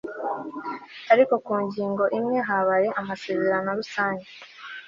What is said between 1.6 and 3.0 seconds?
ngingo imwe habaye